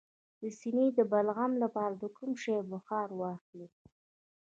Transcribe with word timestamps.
د 0.41 0.43
سینې 0.59 0.87
د 0.97 0.99
بغل 1.11 1.51
لپاره 1.63 1.93
د 2.01 2.05
کوم 2.17 2.31
شي 2.43 2.55
بخار 2.71 3.07
واخلئ؟ 3.19 3.69